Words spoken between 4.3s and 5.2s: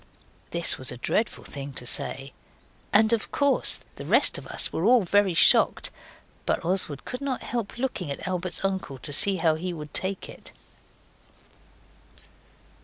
of us were all